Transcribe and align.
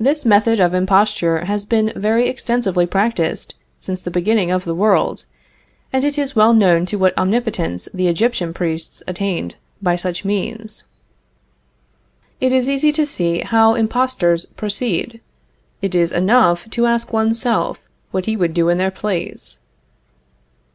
This 0.00 0.24
method 0.24 0.60
of 0.60 0.72
imposture 0.72 1.44
has 1.44 1.66
been 1.66 1.92
very 1.94 2.26
extensively 2.26 2.86
practiced 2.86 3.54
since 3.78 4.00
the 4.00 4.10
beginning 4.10 4.50
of 4.50 4.64
the 4.64 4.74
world, 4.74 5.26
and 5.92 6.04
it 6.04 6.16
is 6.16 6.34
well 6.34 6.54
known 6.54 6.86
to 6.86 6.96
what 6.96 7.12
omnipotence 7.18 7.86
the 7.92 8.08
Egyptian 8.08 8.54
priests 8.54 9.02
attained 9.06 9.56
by 9.82 9.94
such 9.94 10.24
means. 10.24 10.84
It 12.40 12.50
is 12.50 12.66
easy 12.66 12.92
to 12.92 13.04
see 13.04 13.40
how 13.40 13.74
impostors 13.74 14.46
proceed. 14.56 15.20
It 15.82 15.94
is 15.94 16.12
enough 16.12 16.70
to 16.70 16.86
ask 16.86 17.12
one's 17.12 17.38
self 17.38 17.78
what 18.12 18.24
he 18.24 18.38
would 18.38 18.54
do 18.54 18.70
in 18.70 18.78
their 18.78 18.90
place. 18.90 19.58